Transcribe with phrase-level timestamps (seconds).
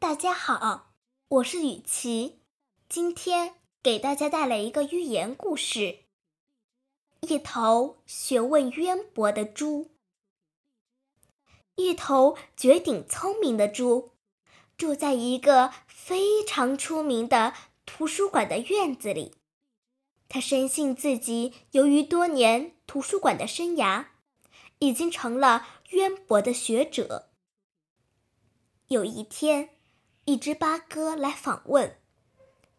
[0.00, 0.94] 大家好，
[1.28, 2.40] 我是雨琪，
[2.88, 6.04] 今天给大家带来一个寓言故事。
[7.20, 9.90] 一头学问渊博的猪，
[11.74, 14.12] 一头绝顶聪明的猪，
[14.78, 17.52] 住在一个非常出名的
[17.84, 19.34] 图书馆的院子里。
[20.30, 24.06] 他深信自己由于多年图书馆的生涯，
[24.78, 27.28] 已经成了渊博的学者。
[28.88, 29.76] 有一天。
[30.30, 31.98] 一只八哥来访问，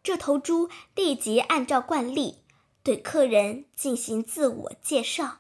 [0.02, 2.46] 这头猪立即按照惯例
[2.82, 5.40] 对客人进行自我介绍：“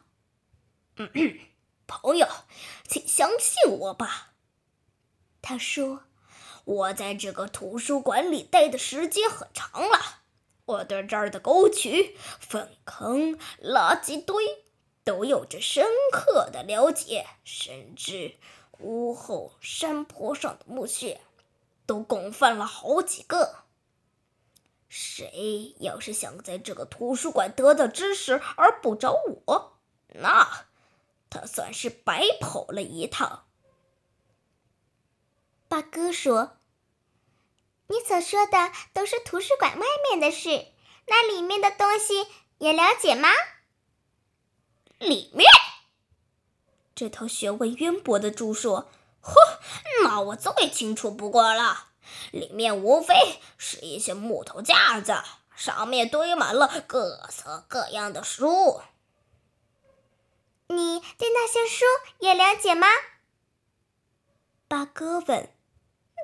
[1.87, 2.27] 朋友，
[2.85, 4.34] 请相信我吧。”
[5.41, 6.01] 他说
[6.65, 10.23] ：“我在这个图书馆里待的时间很长了，
[10.65, 14.65] 我对这儿的沟渠、粪坑、垃圾堆
[15.05, 18.35] 都有着深刻的了解，甚至
[18.79, 21.21] 屋后山坡上的木屑。”
[21.91, 23.65] 都共犯了好几个。
[24.87, 30.67] 谁要是想在这个图书馆得到知识而不找我，那
[31.29, 33.43] 他算是白跑了一趟。
[35.67, 36.59] 八哥说
[37.87, 40.67] ：“你所说的都是图书馆外面的事，
[41.07, 42.26] 那里面的东西
[42.59, 43.27] 也了解吗？”
[44.98, 45.45] 里面，
[46.95, 48.89] 这头学问渊博的猪说。
[49.23, 49.35] 呵，
[50.12, 51.87] 那我最清楚不过了。
[52.31, 53.15] 里面无非
[53.57, 55.23] 是一些木头架子，
[55.55, 58.82] 上面堆满了各色各样的书。
[60.67, 61.85] 你对那些书
[62.20, 62.87] 也了解吗？
[64.67, 65.50] 八哥问。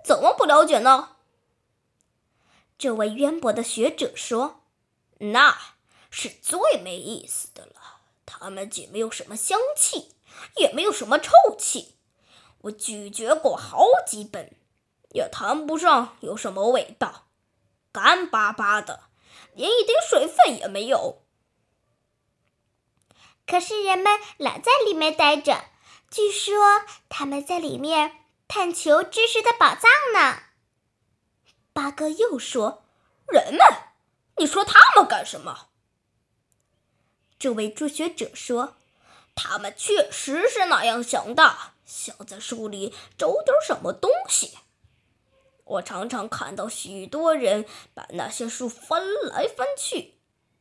[0.04, 1.16] 怎么不了解呢？
[2.78, 4.66] 这位渊博的学者说
[5.32, 5.58] ：“那
[6.10, 8.02] 是最没意思的了。
[8.26, 10.14] 它们既没有什么香气，
[10.58, 11.94] 也没有什么臭气。”
[12.62, 14.56] 我咀嚼过好几本，
[15.12, 17.28] 也谈不上有什么味道，
[17.92, 19.04] 干巴巴的，
[19.54, 21.24] 连一点水分也没有。
[23.46, 25.66] 可是人们老在里面待着，
[26.12, 30.44] 据说他们在里面探求知识的宝藏呢。
[31.72, 32.84] 八哥又说
[33.32, 33.62] ：“人们，
[34.38, 35.70] 你说他们干什么？”
[37.40, 38.76] 这位助学者说
[39.36, 44.58] ：“他们确实是那样想的。”想在书里找点什么东西，
[45.64, 50.16] 我常常看到许多人把那些书翻来翻去，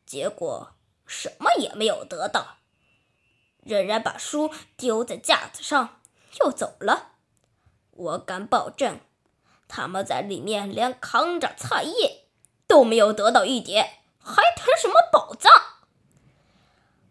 [0.06, 0.70] 结果
[1.04, 2.58] 什么也没有得到，
[3.64, 6.00] 仍然把书丢在架子上
[6.40, 7.14] 又走了。
[7.90, 9.00] 我敢保证，
[9.66, 12.26] 他们在里面连糠渣菜叶
[12.68, 15.52] 都没有得到一点，还谈什么宝藏？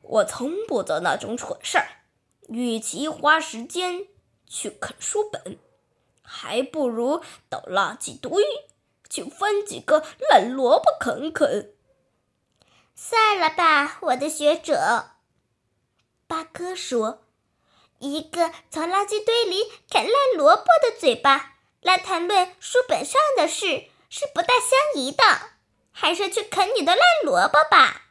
[0.02, 1.95] 我从不做那种蠢事儿。
[2.48, 4.08] 与其花时间
[4.48, 5.58] 去啃书本，
[6.22, 8.44] 还不如到垃圾堆
[9.10, 11.74] 去翻几个烂萝卜啃啃。
[12.94, 15.12] 算了吧，我的学者。
[16.28, 17.26] 八哥说
[18.00, 25.24] ：“一个从垃圾堆里啃烂萝卜的嘴巴来谈论书本上的事，是不大相宜的。
[25.92, 28.04] 还是去啃你的烂萝卜吧。”